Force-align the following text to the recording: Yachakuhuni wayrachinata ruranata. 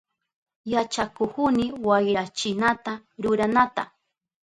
Yachakuhuni 0.73 1.65
wayrachinata 1.87 2.91
ruranata. 3.21 3.83